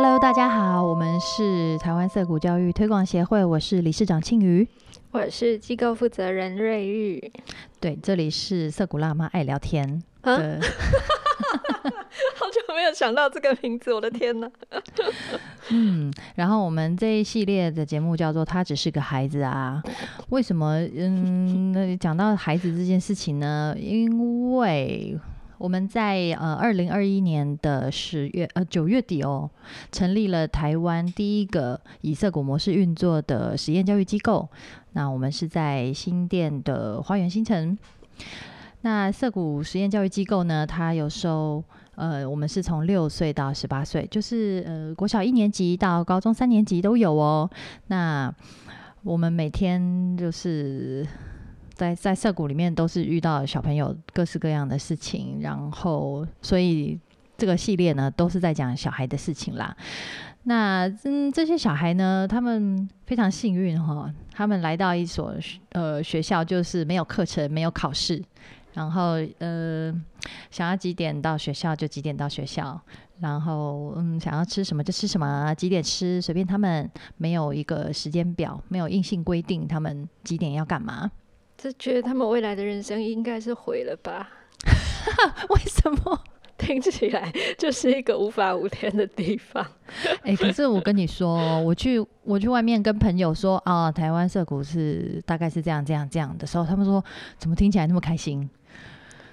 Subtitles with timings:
[0.00, 4.64] Hello，大家好，我们是台湾色谷教育推广协会，我是理事长庆瑜，
[5.10, 7.32] 我是机构负责人瑞玉。
[7.80, 10.00] 对，这里是色谷辣妈爱聊天。
[10.22, 10.30] 好
[12.46, 14.48] 久没有想到这个名字，我的天哪！
[15.70, 19.82] 嗯，然后我们这一系列的节目叫做《他只是个孩子》啊。
[20.28, 20.78] 为什么？
[20.96, 23.74] 嗯，讲到孩子这件事情呢？
[23.76, 25.18] 因为
[25.58, 29.50] 我们在呃二零二一年的十月呃九月底哦，
[29.92, 34.48] 成立了台湾第一个以色谷模式运作的实验教育机构。
[34.92, 37.76] 那我们是在新店的花园新城。
[38.82, 41.62] 那色谷实验教育机构呢，它有收
[41.96, 47.50] 呃，我们是从六岁到十八岁，就是呃国小一年级到高中三年级都有哦。
[47.88, 48.32] 那
[49.02, 51.04] 我们每天就是
[51.78, 56.98] 在在涩谷里面都是遇到小朋友各式各样的事情，然后所以
[57.38, 59.74] 这个系列呢都是在讲小孩的事情啦。
[60.42, 65.34] 那嗯这些小孩呢，他们非常幸运哈，他们来到一所
[65.70, 68.22] 呃学校，就是没有课程，没有考试，
[68.74, 69.94] 然后呃
[70.50, 72.78] 想要几点到学校就几点到学校。
[73.20, 81.10] 然后，嗯，想要吃什么就吃什么，几点吃随便他们，没有一个时间表，没有硬性规定他们几点要干嘛。
[81.58, 84.30] 这觉得他们未来的人生应该是毁了吧？
[85.50, 86.22] 为什么？
[86.56, 89.64] 听起来就是一个无法无天的地方。
[90.22, 97.04] 哎，可是我跟你说，我去我去外面跟朋友说啊，台湾社股是大概是这样这样这样的时候，他们说
[97.38, 98.48] 怎么听起来那么开心？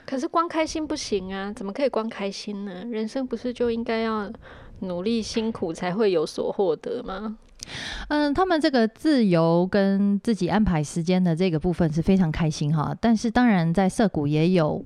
[0.05, 2.83] 可是光开心不行啊，怎么可以光开心呢？
[2.85, 4.31] 人生不是就应该要
[4.81, 7.37] 努力辛苦才会有所获得吗？
[8.07, 12.95] 嗯，他们这个自由跟自己安排时间的这个部分是非常开心哈。
[12.99, 14.83] 但是当然在涩谷也有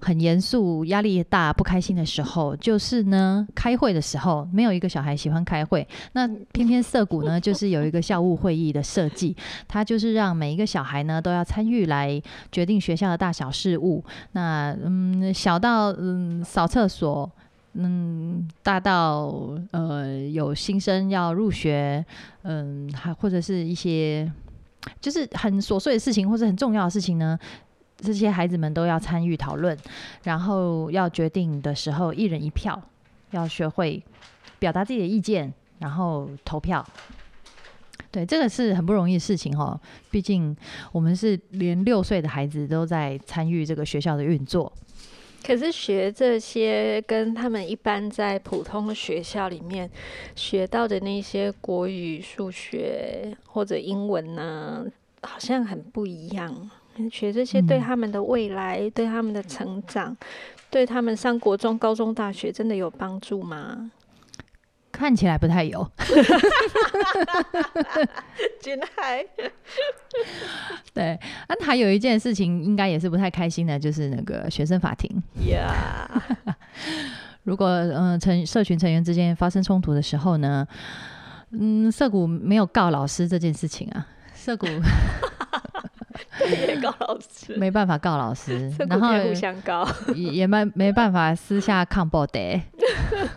[0.00, 5.86] 很严肃、压力大、不开心的时候，就是呢开会的时候，没有一个小孩喜欢开会。
[6.12, 9.36] 那偏偏涩谷呢，就是有一个校务会议的设计，
[9.68, 12.20] 它就是让每一个小孩呢都要参与来
[12.50, 14.04] 决定学校的大小事务。
[14.32, 17.30] 那嗯，小到嗯扫厕所。
[17.74, 22.04] 嗯，大到呃有新生要入学，
[22.42, 24.30] 嗯，还或者是一些
[25.00, 27.38] 就是很琐碎的事情，或者很重要的事情呢，
[27.96, 29.76] 这些孩子们都要参与讨论，
[30.24, 32.78] 然后要决定的时候，一人一票，
[33.30, 34.02] 要学会
[34.58, 36.86] 表达自己的意见，然后投票。
[38.10, 39.80] 对，这个是很不容易的事情哈，
[40.10, 40.54] 毕竟
[40.92, 44.70] 我们是连六岁的孩子都在参与这个学校的运作。
[45.44, 49.90] 可是学这些跟他们一般在普通学校里面
[50.36, 54.86] 学到的那些国语、数学或者英文呢，
[55.22, 56.70] 好像很不一样。
[57.10, 60.14] 学这些对他们的未来、对他们的成长、
[60.70, 63.90] 对他们上国中、高中、大学，真的有帮助吗？
[64.92, 65.90] 看起来不太有，
[68.60, 69.24] 真嗨。
[70.92, 75.10] 对，那还有一件事情，应该也是不太开心的，就是那个学生法庭。
[75.48, 76.08] 呀，
[77.42, 80.66] 如果嗯成社群成员之间发生冲突的时候呢，
[81.50, 84.80] 嗯，社谷没有告老师这件事情啊，社谷也
[86.82, 92.60] 告老师，没办法告老师， 然后互相告，也也没没办法私下抗暴的。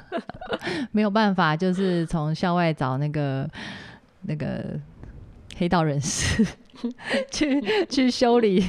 [0.92, 3.50] 没有办法，就是从校外找那个
[4.24, 4.80] 那个
[5.58, 6.46] 黑道人士
[7.32, 8.66] 去去修理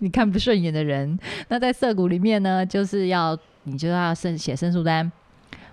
[0.00, 1.18] 你看不顺眼的人。
[1.48, 5.10] 那在涩谷里面呢，就是要你就要申写申诉单，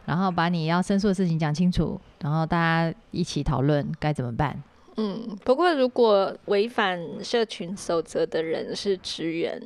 [0.06, 4.62] 然后把你要申诉的事情讲清楚，然后大家一起讨论该怎么办。
[4.98, 9.62] 嗯，不过如果违反社群守则的人是职员。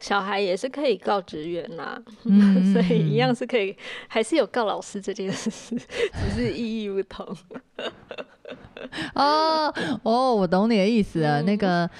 [0.00, 2.00] 小孩也是可以告职员呐，
[2.72, 3.76] 所以一样是可以，
[4.06, 7.26] 还是有告老师这件事， 只是意义不同。
[9.14, 9.74] 哦
[10.04, 11.42] 哦，我懂你的意思了。
[11.42, 11.90] 那个，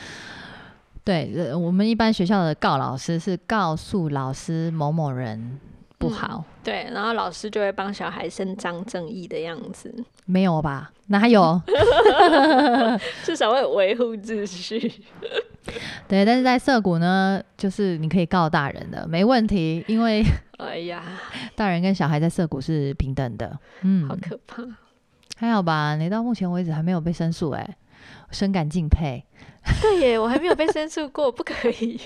[1.03, 5.59] 对，我们一般学校的告老师是告诉老师某某人
[5.99, 9.93] 不好，对，然后老师就会帮小孩伸张正义的样子。
[10.27, 10.93] 没有吧？
[11.07, 11.61] 哪有？
[13.25, 14.79] 至少会维护秩序。
[16.07, 20.25] 对，但是在涩谷呢，就是你可以告大人的，没问题，因为
[20.59, 21.03] 哎呀，
[21.57, 23.59] 大人跟小孩在涩谷是平等的。
[23.83, 24.63] 嗯，好可怕。
[25.37, 25.97] 还好吧？
[25.97, 27.77] 你到目前为止还没有被申诉，哎，
[28.31, 29.25] 深感敬佩。
[29.83, 32.01] 对耶，我还没有被申诉过，不可以，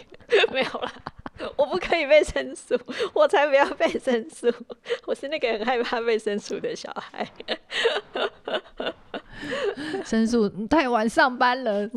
[0.52, 0.92] 没有啦，
[1.56, 2.79] 我不可以被申诉，
[3.14, 4.52] 我才不要被申诉，
[5.06, 7.26] 我是那个很害怕被申诉的小孩。
[10.05, 11.88] 申诉太晚上班了，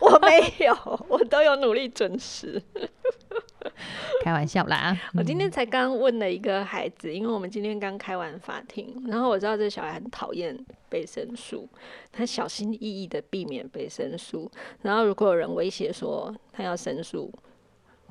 [0.00, 2.62] 我没有，我都有努力准时。
[4.22, 4.96] 开玩笑啦。
[5.14, 10.56] 我今天才刚问了一个孩子，因为我们今天刚开完法庭，然后我知道这小孩很讨厌
[10.88, 11.68] 被申诉，
[12.12, 14.50] 他小心翼翼的避免被申诉。
[14.82, 17.30] 然后如果有人威胁说他要申诉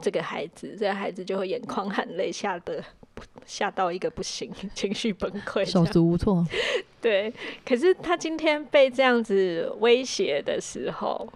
[0.03, 2.83] 这个孩子，这个孩子就会眼眶含泪，吓得
[3.45, 6.45] 吓到一个不行， 情绪崩溃，手足无措。
[7.01, 7.33] 对，
[7.65, 11.27] 可是他今天被这样子威胁的时候，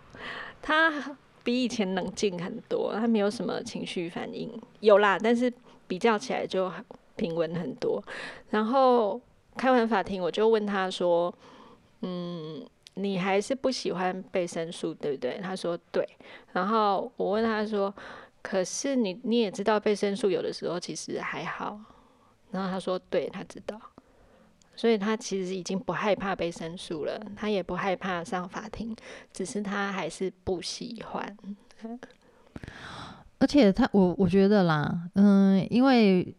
[0.61, 1.17] 他。
[1.47, 5.49] 比以前冷静很多，他没有什么情绪反应，有啦，但是
[5.87, 6.69] 比较起来就
[7.15, 8.03] 平稳很多。
[8.49, 9.17] 然后
[9.55, 11.33] 开完法庭，我就问他说
[12.03, 12.61] ：“嗯，
[12.95, 16.05] 你还是不喜欢被申诉，对不对？”他说：“对。”
[16.51, 17.95] 然后我问他说
[18.41, 21.79] ：“可是你你也知道被申诉有的时候其实还好。”
[22.51, 23.79] 然后他说：“对，他知道。”
[24.75, 28.95] 所以他其实已经不害怕被申诉了，他也不害怕上法庭，
[29.33, 31.37] 只是他还是不喜欢。
[33.39, 36.35] 而且他，我我觉得啦，嗯，因为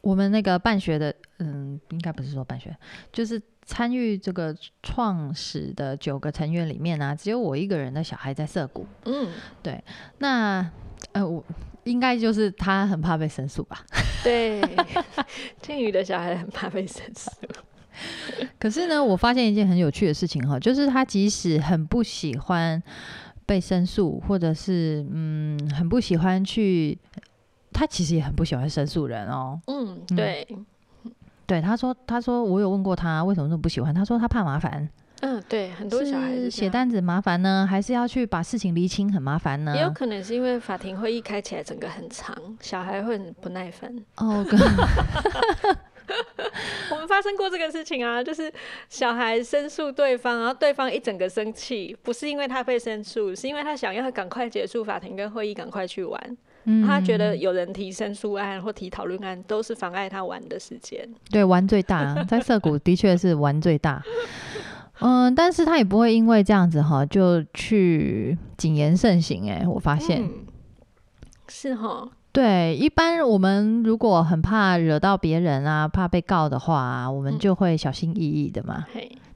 [0.00, 2.74] 我们那个办学的，嗯，应该不是说办学，
[3.12, 8.86] 就是参与这个创始的九个成员里面呢，只有我一个人的小孩在涩谷。
[9.04, 9.28] 嗯，
[9.62, 9.82] 对，
[10.18, 10.70] 那
[11.12, 11.44] 呃我。
[11.84, 13.84] 应该就是他很怕被申诉吧？
[14.22, 14.62] 对，
[15.60, 17.28] 金宇的小孩很怕被申诉。
[18.60, 22.80] 可是呢，我发现一件很有趣的事情哈，就是他即使很不喜欢
[23.44, 26.96] 被申诉，或者是嗯很不喜欢去，
[27.72, 29.60] 他其实也很不喜欢申诉人哦。
[29.66, 30.46] 嗯，对，
[31.46, 34.88] 对，他说，他说我有问过他为什么那么不喜欢，他说他怕麻烦。
[35.20, 39.72] 嗯，对，很多小孩子写单子麻烦呢，还是要去把事情厘清很麻烦呢？
[39.76, 43.94] 也有可能是因为法庭会议开起来整个很长，小孩会很不耐烦。
[44.16, 44.44] 哦，
[46.90, 48.52] 我们发生过这个事情啊，就是
[48.88, 56.36] 小孩申诉对方，然后对方一整个生气，不是因为他被申诉，是因为他想要赶快结束法庭跟会议，赶快去玩。
[56.64, 61.08] 嗯，他觉得有人提申诉案或提讨论案都是妨碍他玩的时间。
[61.30, 64.02] 对，玩最大，在涩谷的确是玩最大。
[65.00, 69.50] 嗯，但是他也不会因为这样子哈，就去谨言慎行。
[69.50, 70.22] 哎，我发现
[71.48, 72.08] 是哈。
[72.30, 78.86] 对，一般我们如果很怕惹到别人啊，怕被告的话，我们就会小心翼翼的嘛。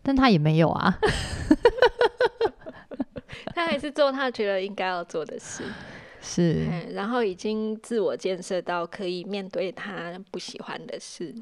[0.02, 0.96] 但他也没有啊，
[3.54, 5.64] 他还是做他觉得应该要做的事。
[6.20, 11.34] 是，然后已经自我建设到可以面对他不喜欢的事。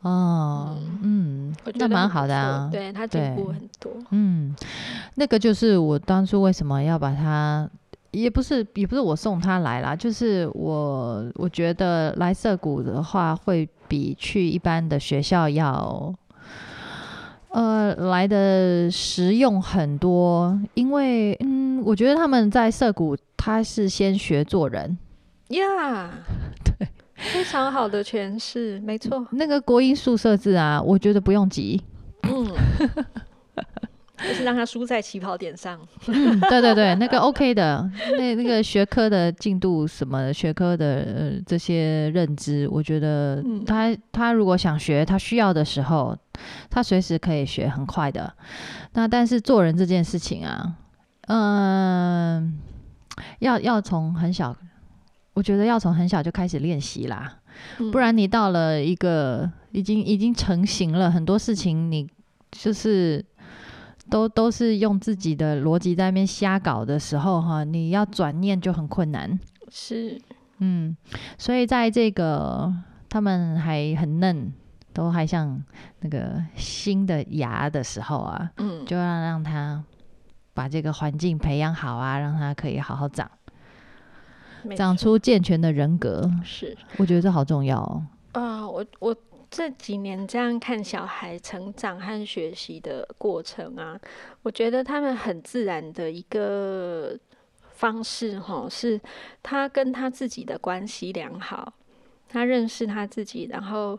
[0.00, 3.92] 哦，嗯，那蛮好的啊，对他进步很多。
[4.10, 4.54] 嗯，
[5.16, 7.68] 那个就是我当初为什么要把他，
[8.12, 16.14] 也不是也不是我送他来啦，就是我我觉得来涩谷的话，会比去一般的学校要，
[17.50, 20.58] 呃，来的实用很多。
[20.74, 24.96] 因为，嗯，我觉得他们在涩谷，他是先学做人
[25.48, 26.10] 呀，
[26.64, 26.88] 对。
[27.32, 29.26] 非常好的诠释，没错。
[29.32, 31.82] 那个国音宿舍字啊，我觉得不用急。
[32.22, 32.46] 嗯，
[34.18, 35.78] 就是让他输在起跑点上。
[36.06, 37.88] 嗯，对对对， 那个 OK 的。
[38.16, 46.16] 那那个学科的进度，什么学科的这些认知，我觉得他他如果想学，他需要的时候，
[46.68, 48.32] 他随时可以学，很快的。
[48.94, 50.74] 那但是做人这件事情啊，
[51.28, 52.58] 嗯，
[53.38, 54.56] 要要从很小。
[55.34, 57.32] 我觉得要从很小就开始练习啦，
[57.92, 62.08] 不然你到了一个已经已经成型了很多事情，你
[62.50, 63.24] 就是
[64.10, 69.38] 都都是用自己的逻辑在那边瞎搞的时候，哈，你要转念就很困难。
[69.70, 70.20] 是，
[70.58, 70.96] 嗯，
[71.36, 72.72] 所以在这个
[73.08, 74.52] 他们还很嫩，
[74.92, 75.62] 都还像
[76.00, 79.84] 那个新的芽的时候啊，嗯，就要让他
[80.54, 83.30] 把这个环境培养好啊，让他可以好好长。
[84.76, 88.06] 长出健全的人格，是我觉得这好重要哦。
[88.32, 89.16] 啊，我我
[89.50, 93.98] 这几年这样看小孩成长和学习的过程啊，
[94.42, 97.18] 我觉得他们很自然的一个
[97.70, 99.00] 方式哈，是
[99.42, 101.72] 他跟他自己的关系良好，
[102.28, 103.98] 他认识他自己，然后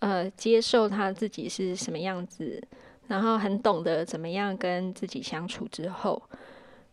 [0.00, 2.62] 呃接受他自己是什么样子，
[3.08, 6.22] 然后很懂得怎么样跟自己相处之后。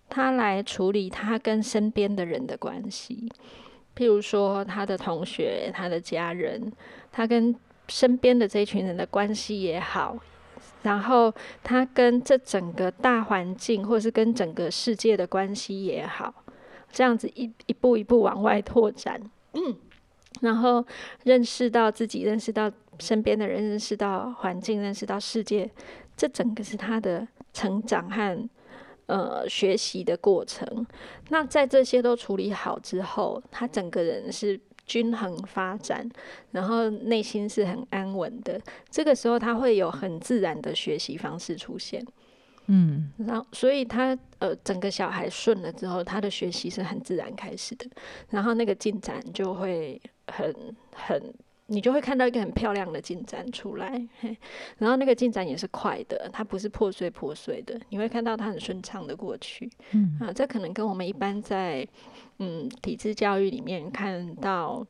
[0.10, 3.30] 他来处理他跟身边的人的关系，
[3.94, 6.72] 譬如说他的同学、他的家人，
[7.12, 7.54] 他跟
[7.88, 10.18] 身边的这一群人的关系也好，
[10.84, 16.34] 然后他跟这整个大环境，或是跟整个世界的关系也好，
[16.92, 19.22] 这样子一一步一步往外拓展，
[20.42, 20.86] 然后
[21.24, 25.70] 认识到自己，认识到身边的人，认识到环境，认识到世界，
[26.16, 28.50] 这整个是他的成长和。
[29.08, 30.86] 呃学习的过程。
[31.30, 36.10] 那在这些都处理好之后，他整个人是均衡发展，
[36.52, 38.60] 然后内心是很安稳的。
[38.90, 42.04] 这个时候，他会有很自然的学习方式出现。
[42.70, 47.86] 嗯，然后，所以他呃，整个小孩顺了之后，他的学习是很自然开始的，
[48.30, 50.54] 然后那个进展就会很
[50.94, 51.34] 很，
[51.68, 54.38] 你就会看到一个很漂亮的进展出来，嘿，
[54.80, 61.88] 然后那个进展也是快的，它不是破碎破碎的，你会看到它很顺畅的过去，嗯啊，这可能跟我们一般在
[62.40, 64.86] 嗯体制教育里面看到。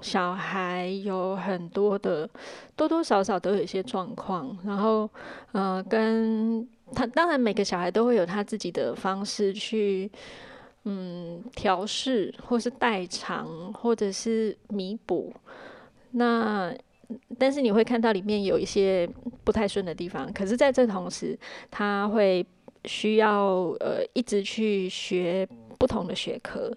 [0.00, 2.28] 小孩有很多的，
[2.74, 5.08] 多多少少都有一些状况，然后，
[5.52, 10.10] 呃，跟他当然每个小孩都会有他自己的方式去，
[10.86, 15.32] 嗯，调试或是代偿或者是弥补。
[16.10, 16.74] 那
[17.38, 19.08] 但是你会看到里面有一些
[19.44, 21.38] 不太顺的地方，可是在这同时，
[21.70, 22.44] 他会
[22.86, 25.48] 需要呃一直去学
[25.82, 26.72] 不同的学科。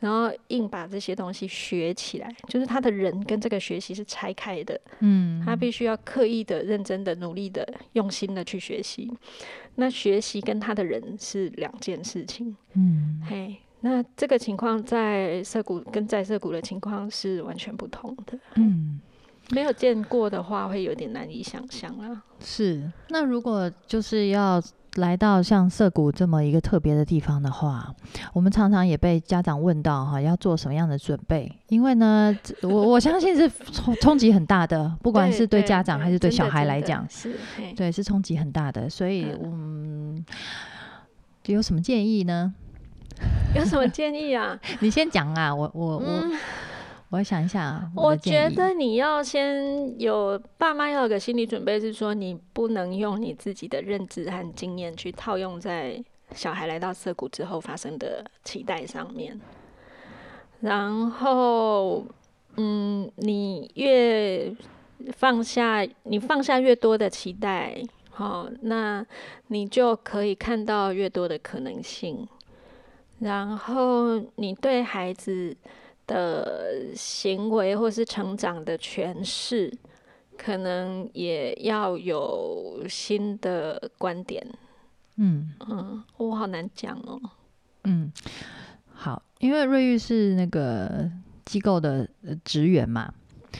[0.00, 4.80] 然后硬把这些东西学起来，就是他的人跟这个学习是拆开的。
[5.00, 9.12] 嗯，他必须要刻意的、认真的、努力的、用心的去学习。
[9.76, 12.56] 那学习跟他的人是两件事情。
[12.74, 18.38] 嗯，嘿，那这个情况在涩谷跟在涩谷的情况是完全不同的。
[18.54, 19.00] 嗯，
[19.50, 22.24] 没有见过的话，会有点难以想象啊。
[22.40, 22.88] 是。
[23.08, 24.62] 那如果就是要。
[24.98, 27.94] 来到像涩谷这么一个特别的地方的话，
[28.32, 31.50] 我们常常也被家长问到哈，要做什么样的准备？
[31.68, 37.34] 因为呢，我我相信是冲冲击很大的，不管是对家长还是对小孩来讲，是
[37.74, 38.88] 对是冲击很大的。
[38.88, 40.24] 所以，嗯，
[41.46, 42.54] 有什么建议呢？
[43.54, 44.58] 有什么建议啊？
[44.80, 46.24] 你先讲啊，我我我。
[47.10, 59.40] 我想一下，我觉得你要先有爸妈要有个心理准备，是说你不能用你自己的认知和经验去套用在小孩来到涩谷之后发生的期待上面。
[60.60, 62.04] 然后，
[62.56, 64.54] 嗯，你越
[65.14, 69.02] 放下，你放下越多的期待，好，那
[69.46, 72.28] 你就可以看到越多的可能性。
[73.20, 75.56] 然后，你对孩子。
[76.08, 79.72] 的行为或是成长的诠释，
[80.36, 84.44] 可能也要有新的观点。
[85.14, 87.20] 嗯嗯，我好难讲哦。
[87.84, 88.10] 嗯，
[88.92, 91.08] 好，因为瑞玉是那个
[91.44, 92.08] 机构的
[92.44, 93.14] 职员嘛。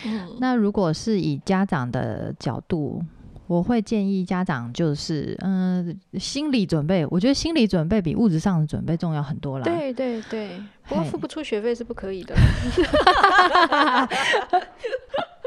[0.05, 3.01] 嗯，那如果是以家长的角度。
[3.49, 9.65] 我会建议家长就是，嗯，心理准备，我觉得心理准备比物质上的准备重要很多啦。
[9.65, 12.37] 对对对，不过付不出学费是不可以的。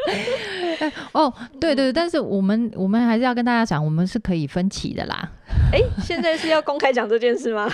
[1.14, 5.30] 哦，对对，但是我们我们还是要跟大家讲，我们是可以分歧的啦。
[5.72, 7.70] 哎，现在是要公开讲这件事吗？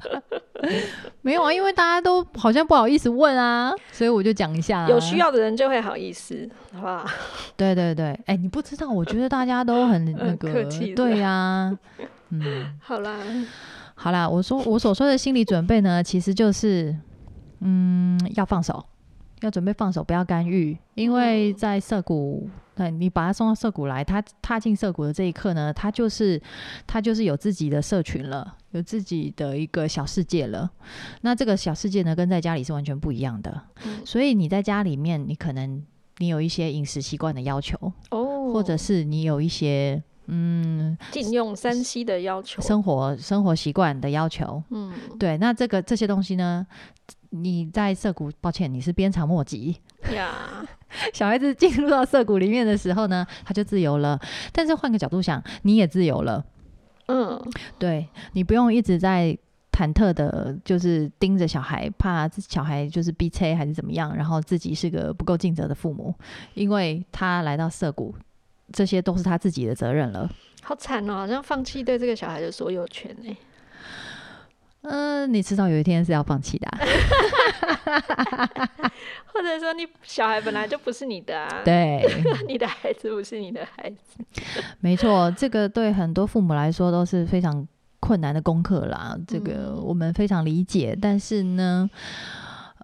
[1.22, 4.88] 没有啊，因为大家都好像不好意思问啊，所以我就讲一下。
[4.88, 7.04] 有需要的人就会好意思，好吧？
[7.56, 11.76] 对对对，哎，你不知道，我觉得大家都很那个客气，对呀。
[12.30, 13.16] 嗯，好啦，
[13.94, 16.96] 好啦，我说我所说的心理准备呢，其实就是，
[17.60, 18.84] 嗯，要放手。
[19.44, 26.40] 要准备放手，不要干预，因为在涩谷，对你把他送到涩谷来，他踏进涩谷的这一刻呢，他就是
[26.86, 30.70] 他就是有自己的社群了，有自己的一个小世界了。
[31.20, 33.62] 那这个小世界呢，跟在家里是完全不一样的。
[34.04, 35.84] 所以你在家里面，你可能
[36.18, 37.76] 你有一些饮食习惯的要求
[38.10, 44.62] 哦，或者是你有一些嗯禁用三 C 的要求，生活生活习惯的要求。
[44.70, 46.66] 嗯，对，那这个这些东西呢？
[47.34, 49.76] 你在涩谷，抱歉，你是鞭长莫及
[50.14, 50.64] 呀。
[51.12, 54.18] 小孩子进入到涩谷里面的时候呢，他就自由了。
[54.52, 56.44] 但是换个角度想，你也自由了。
[57.06, 57.40] 嗯，
[57.76, 59.36] 对你不用一直在
[59.72, 66.14] 忐忑的，就是盯着小孩，怕小孩就是逼车还是怎么样，然后自己是个不够尽责的父母，
[66.54, 68.14] 因为他来到涩谷，
[68.72, 70.30] 这些都是他自己的责任了。
[70.62, 73.36] 好惨哦，好像放弃对这个小孩的所有权哎。
[74.86, 76.68] 嗯，你迟早有一天是要放弃的，
[79.24, 82.06] 或者说你小孩本来就不是你的啊，对，
[82.46, 84.42] 你的孩子不是你的孩子，
[84.80, 87.66] 没错，这个对很多父母来说都是非常
[87.98, 90.94] 困难的功课啦，这个我们非常理解。
[91.00, 91.88] 但是呢，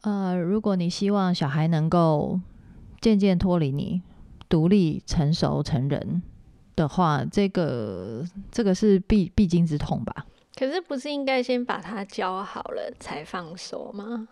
[0.00, 2.40] 呃，如果你希望小孩能够
[3.02, 4.00] 渐渐脱离你，
[4.48, 6.22] 独立、成熟、成人
[6.74, 10.24] 的话，这个这个是必必经之痛吧。
[10.60, 14.28] 可是不是应该先把他教好了才放手吗？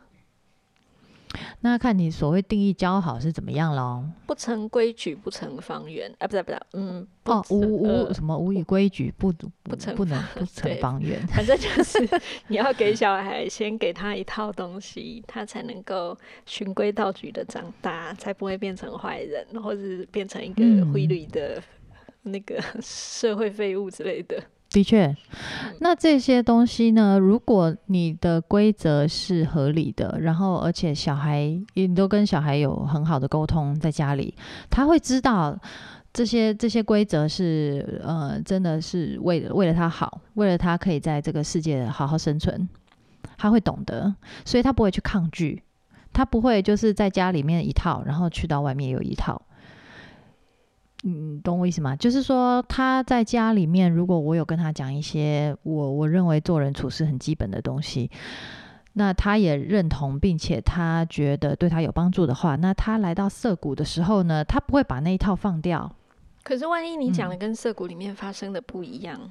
[1.60, 4.04] 那看你所谓定义教好是怎么样喽？
[4.26, 9.32] 不成规矩不成方圆，啊，不对不对，嗯，不哦，无无呃什么无以规矩，不
[9.62, 11.18] 不成不能不成方圆。
[11.32, 11.98] 反正就是
[12.48, 21.62] 你要给小孩先给他一套东西，他才能够循规蹈矩的长大，才不会变成坏人，或者是变成一个嗯灰绿的
[22.20, 24.44] 那个 社会废物之类的。
[24.70, 25.16] 的确，
[25.80, 34.34] 那这些东西呢，如果你的规则是合理的，然后而且小孩你都跟小孩有很好的沟通，在家里，
[34.68, 35.58] 他会知道
[36.12, 42.68] 这些这些规则是呃，真的是为了为了他好，为了他可以在这个世界好好生存，
[43.38, 45.62] 他会懂得，所以他不会去抗拒，
[46.12, 49.40] 他不会就是在家里面一套，然后去到外面有一套。
[51.04, 51.94] 嗯，懂我意思吗？
[51.94, 58.10] 就是说他在家里面，如果我有跟他讲一些我我认为做人处事很基本的东西，
[58.94, 65.94] 那他也认同，并且他觉得对他有帮助的话，那他来到涩谷的时候呢，他不会把那一套放掉。
[66.42, 69.30] 可是万一你讲嗯的跟涩谷里面发生的不一样，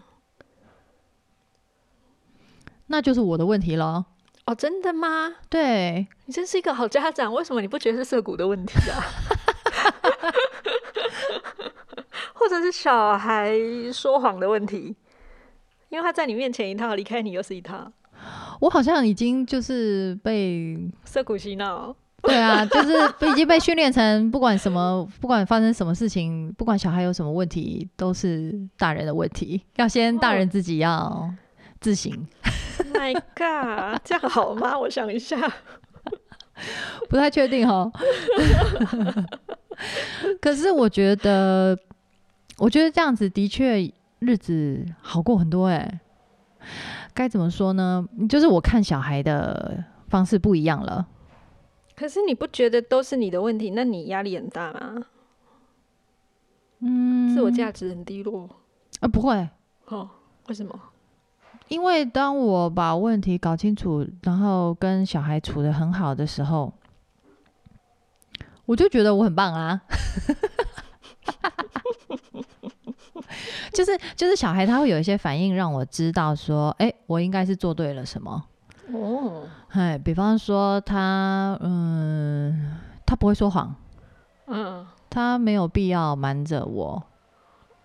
[2.87, 4.05] 那就是我的问题咯。
[4.45, 5.33] 哦，真的吗？
[5.49, 9.03] 对，你真是一个好家长，为什么你不觉得是涩谷的问题啊？
[12.33, 13.53] 或者是小孩
[13.91, 14.95] 说谎的问题？
[15.89, 17.91] 因为他在你面前一套，离开你又是一套，
[18.59, 21.95] 我好像已经就是被涩谷洗脑。
[22.23, 22.93] 对啊，就是
[23.31, 31.29] 已经被训练成不管什么， 不管发生什么事情，不管小孩有什么问题，都是大人的问题，要先大人自己要
[31.79, 32.11] 自省。
[32.93, 34.77] My God，这样好吗？
[34.77, 35.37] 我想一下，
[37.07, 37.91] 不太确定哦。
[40.41, 41.77] 可是我觉得，
[42.57, 45.99] 我觉得这样子的确日子好过很多哎、
[47.13, 48.05] 该怎么说呢？
[48.27, 51.07] 就是我看小孩的方式不一样了。
[51.95, 53.71] 可是你不觉得都是你的问题？
[53.71, 55.05] 那你压力很大吗？
[56.79, 58.47] 嗯，自我价值很低落。
[58.99, 59.49] 啊不会，
[59.85, 60.09] 哦，
[60.47, 60.79] 为什么？
[61.69, 66.71] 因为当我把问题搞清楚，然后跟小孩处的很好的时候，
[68.67, 69.81] 我就觉得我很棒啊。
[73.73, 78.43] 就是就是小孩他会有一些反应，让我知道说，哎、我应该是做对了什么。
[78.93, 83.75] 哦，哎，比方说他，嗯，他不会说谎，
[84.47, 87.03] 嗯，他没有必要瞒着我。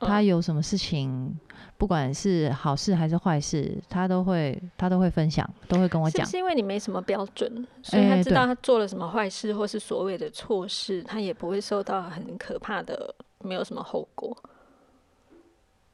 [0.00, 1.38] 他嗯有什么事情，
[1.76, 14.36] 不管是好事还是坏事，他都会他都会分享，都会跟我讲是因为你没什么标准，所以他哎知道他做了什么坏事或是所谓的错事，他也不会受到很可怕的，没有什么后果。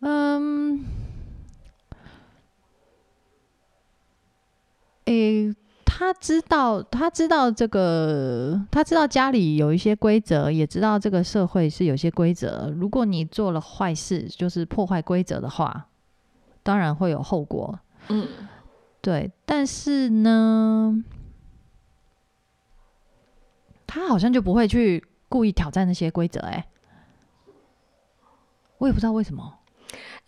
[0.01, 0.85] 嗯，
[5.07, 5.55] 诶、
[5.99, 12.73] 他知道，他知道这个，他知道家里有一些规则，也知道这个社会是有些规则。
[12.77, 15.89] 如果你做了坏事，就是破坏规则的话，
[16.63, 17.77] 当然会有后果。
[18.11, 18.29] 嗯，
[19.01, 21.03] 对，但是呢，
[23.85, 26.39] 他好像就不会去故意挑战那些规则。
[26.43, 26.69] 哎，
[28.79, 29.58] 我也不知道为什么。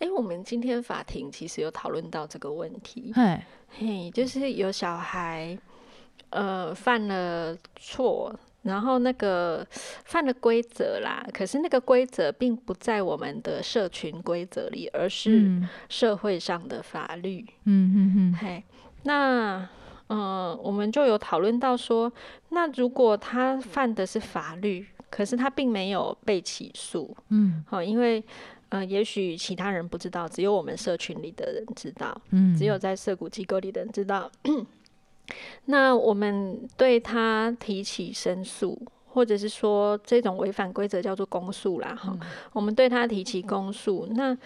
[0.01, 3.13] 哎、我们今天法庭其实有讨论到这个问题，
[3.77, 5.55] 嘿，就是有小孩，
[6.31, 9.65] 呃，犯了错，然后那个
[10.03, 17.45] 犯了规则啦，可是那个规则并不在我们的社群规则里，而是嗯社会上的法律。
[17.65, 18.33] 嗯嗯嗯。
[18.33, 18.63] 嘿，
[19.03, 19.59] 那
[20.07, 22.11] 嗯、呃我们就有讨论到说，
[22.49, 28.23] 那如果他犯的是法律，可是他并没有被起诉，嗯好，因为
[28.71, 34.31] 呃，也许其他人不知道，只有我们社群里的人知道，嗯，只有在涉谷机构里的人知道。
[35.65, 42.17] 那我们对他提起申诉，或者是说这种违反规则叫做公诉啦，哈、
[42.53, 44.37] 我们对他提起公诉，那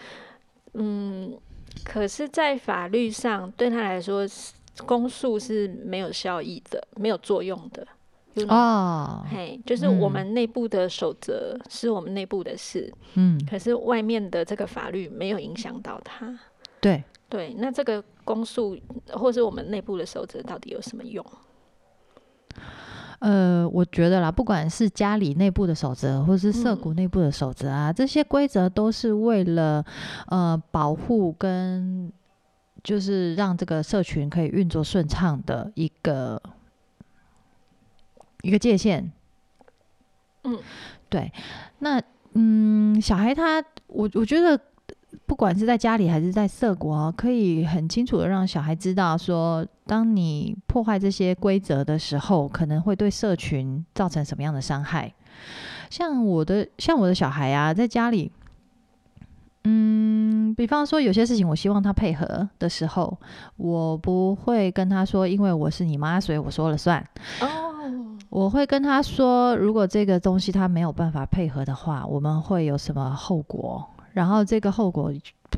[0.74, 1.38] 嗯，
[1.84, 4.28] 可是，在法律上对他来说，
[4.86, 7.88] 公诉是没有效益的，没有作用的。
[8.50, 16.38] 哦，嘿，就是我嗯们内部的守则是我们内部的事，嗯，可是外面的这个法律没有影响到他。
[16.82, 18.78] 对，对，那这个公诉
[19.14, 21.26] 或是我们内部的守则到底有什么用？
[23.20, 29.84] 呃，我觉得啦，不管是家里内部的守则，或是社嗯谷内部的守则啊，这些规则都是为了
[30.28, 32.12] 呃保护跟
[32.84, 36.40] 就是让这个社群可以运作顺畅的一个
[38.46, 39.12] 一个界限。
[40.44, 40.60] 嗯，
[41.10, 41.32] 对，
[41.80, 42.00] 那
[42.34, 44.60] 嗯，小孩他，我我觉得
[45.26, 55.12] 不管是在家里还是在社国，可以很清楚的让小孩知道说，当你破坏这些规则的时候，可能会对社群造成什么样的伤害。
[55.90, 58.32] 像我的像我的小孩啊，在家里，
[59.68, 63.18] 嗯，比方说有些事情我希望他配合的时候，
[63.58, 67.04] 我不会跟他说，因为我是你妈，所以我说了算。
[67.42, 73.84] 哦，我会跟他说，如果这个东西他没有办法配合的话，我们会有什么后果？
[74.14, 75.12] 然后这个后果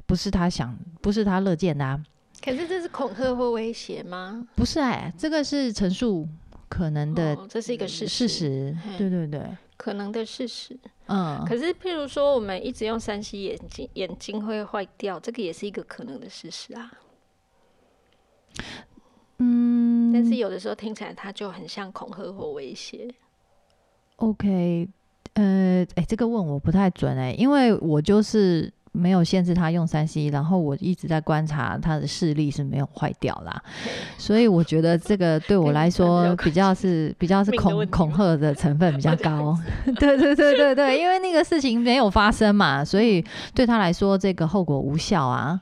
[0.05, 2.01] 不是他想，不是他乐见的、啊，
[2.43, 4.47] 可是这是恐吓或威胁吗？
[4.55, 6.27] 不是哎、这个是陈述
[6.69, 9.41] 可能的哦这是一个事事实，对对对，
[9.75, 10.79] 可能的事实。
[11.07, 16.91] 嗯，可是，譬如说，我们一直用三 C 眼镜，眼睛会坏掉，这个也是一个可能的事实啊。
[19.37, 23.07] 嗯，但是有的时候听起来，它就很像恐吓或威胁。
[24.17, 24.89] OK，
[25.33, 33.61] 呃，哎，这个问我不太准哎、因为我就是没有限制他用三 C，然后我一直在观察他的视力是没有坏掉啦，
[34.17, 39.55] 所以我觉得这个对我来说比较是比较是恐恐吓的成分比较高，
[39.99, 45.61] 对对对对对，因为那个事情没有发生嘛，所以对他来说这个后果无效啊，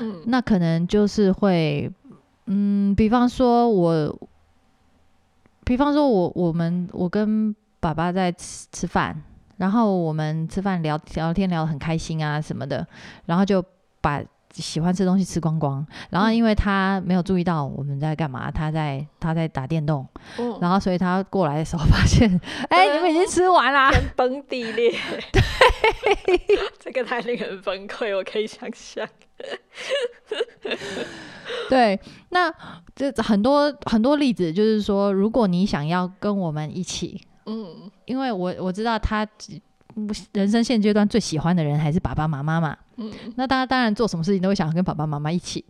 [0.00, 1.90] 嗯，那可能就是会，
[2.46, 4.18] 嗯，比方说我，
[5.64, 9.22] 比方说我我们我跟爸爸在吃吃饭，
[9.56, 12.86] 然后我们吃饭聊聊天聊得很开心啊什么的，
[13.26, 13.64] 然后就
[14.00, 20.06] 把喜欢吃的东西吃光光，然后因为他没有注意到我们在干嘛，他在他在打电动，
[20.38, 22.40] 嗯然后所以他过来的时候发现，
[22.70, 24.90] 哎、你们已经吃完啦、天崩地裂。
[26.26, 26.40] 对，
[26.78, 29.06] 这个太令人崩溃，我可以想象。
[31.68, 32.50] 对，那
[32.94, 39.26] 这很多很多例子，就是说，如果你想要跟我们一起，嗯因为我我知道他
[40.32, 45.64] 人生现阶段最喜欢的人还是爸爸妈妈嘛，嗯那大家当然做什么事情都会想要跟爸爸妈妈一起。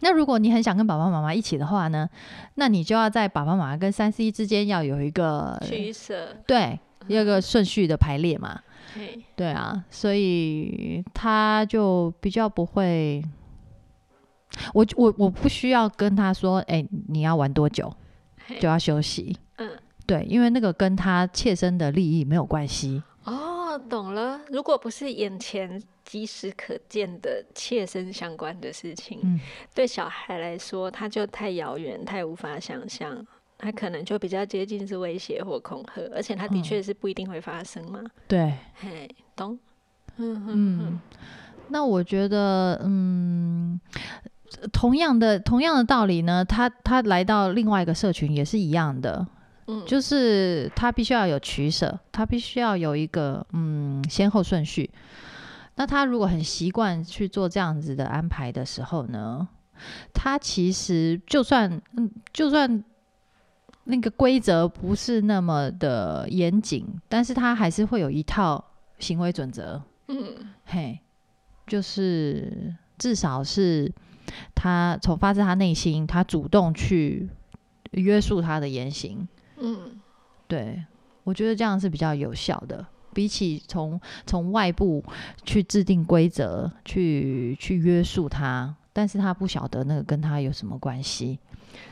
[0.00, 2.08] 那如果你很想跟爸爸妈妈一起的话呢，
[2.56, 6.36] 那你就要在爸爸妈妈跟三 C 之间要有一个取舍。
[6.44, 8.60] 对，有一个顺序的排列嘛。
[8.94, 13.22] 嘿，对啊，所以他就比较不会，
[14.74, 17.94] 我我我不需要跟他说，哎、你要玩多久
[18.58, 19.36] 就要休息。
[19.58, 19.70] 嗯，
[20.12, 23.02] 对，因为那个跟他切身的利益没有关系。
[23.24, 24.38] 哦，懂了。
[24.48, 29.40] 如果不是眼前即时可见的切身相关的事情，嗯，
[29.74, 33.26] 对小孩来说，他就太遥远，太无法想象。
[33.56, 38.02] 他可能就比较接近是威胁或恐吓，而且他的嗯确是不一定会发生嘛。
[38.28, 39.58] 对，嘿，懂？
[40.18, 41.00] 嗯嗯，
[41.68, 43.80] 那我觉得，嗯，
[44.72, 49.26] 同样的同样的道理呢，他他来到另外一个社群也是一样的，
[49.72, 54.90] 嗯，就是他必须要有取舍，他必须要有一个嗯先后顺序。
[55.76, 59.48] 那他如果很习惯去做这样子的安排的时候呢，
[60.12, 62.84] 他其实就算嗯，就算
[63.84, 68.62] 那个规则不是那么的严谨，但是他还是会有一套
[68.98, 69.82] 行为准则。
[70.08, 71.00] 嗯嘿，
[71.66, 73.90] 就是至少是
[74.54, 77.30] 他从发自他内心，他主动去
[77.92, 79.26] 约束他的言行。
[79.62, 80.00] 嗯
[80.48, 80.84] 对
[81.24, 85.02] 我觉得这样是比较有效的，比起从从外部
[85.44, 91.38] 去制定规则，去去约束他，但是他不晓得那个跟他有什么关系。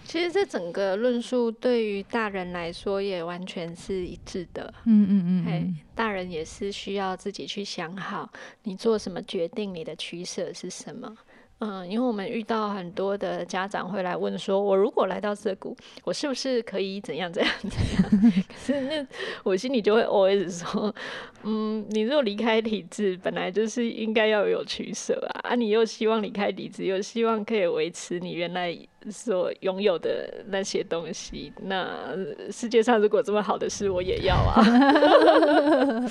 [0.04, 4.74] 其实这整个论述对于大人来说也完全是一致的。
[4.84, 8.28] 嗯嗯嘿嗯，大人也是需要自己去想好，
[8.64, 11.16] 你做什么决定，你的取舍是什么。
[11.60, 18.32] 嗯，因为我们遇到很多的家长会来问说，我如果来到这股，我是不是可以怎样怎样怎样？
[18.48, 19.06] 可是那
[19.42, 20.94] 我心里就会 always 说，
[21.42, 28.74] 嗯，你如果离开体制，本来就是应该要有取舍啊，啊，你又希望离开体制，又希望可以维持你原来
[29.10, 34.64] 所拥有的那些东西，那呃世界上如果这么好的事，我也要啊。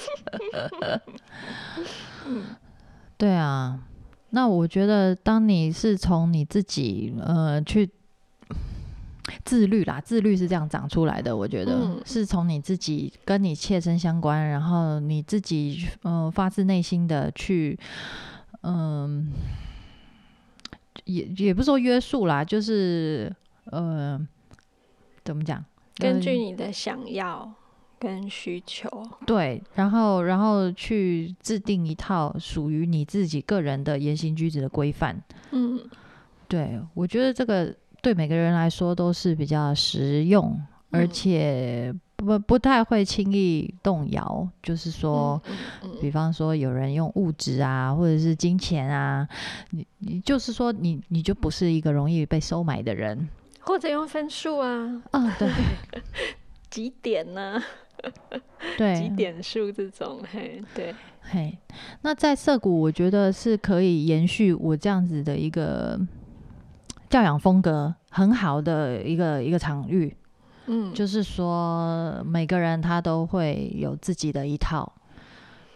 [3.18, 3.80] 对啊。
[4.32, 7.90] 那我觉得，当你是从你自己呃去
[9.44, 11.36] 自律啦，自律是这样长出来的。
[11.36, 17.78] 我觉得、嗯是从你自己跟你切身相关，然后你自己呃发自内心的去，
[18.62, 19.32] 嗯、
[21.06, 23.32] 也也不是说约束啦，就是
[23.66, 24.20] 呃
[25.24, 25.64] 怎么讲？
[25.98, 27.54] 根据呃你的想要
[28.00, 28.90] 跟需求，
[29.26, 35.22] 对，然后然后去制定一套属于你自己个人的言行举止的规范。
[35.52, 35.80] 嗯。
[36.48, 40.60] 对我觉得这个对每个人来说都是比较实用，
[40.90, 41.10] 而嗯。
[41.12, 45.92] 且不不不太会轻易动摇，就是说，嗯嗯。
[46.02, 49.28] 比方说有人用物质啊，或者是金钱啊，
[49.72, 53.28] 你你就是说你你就不是一个容易被收买的人。
[53.62, 55.48] 或者用分数啊，啊，对。
[56.72, 57.62] 几点呢、
[58.78, 61.58] 对，几点数这种，嘿，对，嘿，
[62.02, 66.00] 那在涩谷，我觉得是可以延续我这样子的一个
[67.10, 70.16] 教养风格很好的一个一个场域，
[70.68, 74.92] 嗯，就是说每个人他都会有自己的一套，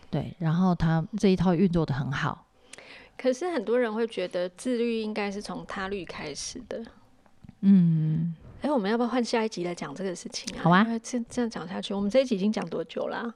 [0.10, 2.48] 对，然后他这一套运作的很好，
[3.18, 6.84] 可是很多人会觉得自律应该是从他律开始的。
[7.66, 10.64] 嗯，哎，我们要不要换下一集来讲这个事情啊？
[10.64, 13.34] 好啊这这样讲下去，我们这一集已经讲多久啦、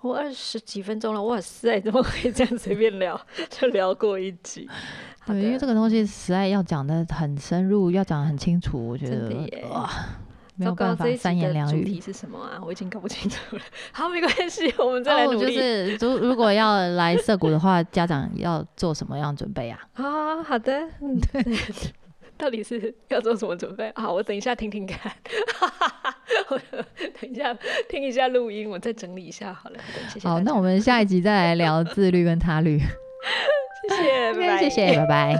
[0.00, 4.68] 我二十几分钟了，哇塞，怎么可以这样随便聊 就聊过一集？
[5.18, 9.90] 好对，因为这个东西实在要讲的很深入，要讲的很清楚，我觉得耶哇，
[10.54, 11.82] 没有办法三言两语。
[11.82, 12.60] 主题是什么啊？
[12.64, 13.62] 我已经搞不清楚了。
[13.90, 15.52] 好，没关系，我们再来努力。
[15.52, 19.80] 是如如果要来涩谷的话，家长要做什么样准备啊？
[19.94, 21.42] 啊，好的，嗯，对，
[22.40, 23.92] 到底是要做什么准备？
[23.94, 25.12] 好，我等一下听听看，
[26.48, 26.58] 我
[27.20, 27.54] 等一下
[27.88, 29.78] 听一下录音，我再整理一下好了。
[30.08, 32.78] 谢谢好，那我们下一集再来聊自律跟他律。
[33.88, 35.34] 谢谢，拜拜谢谢，拜拜。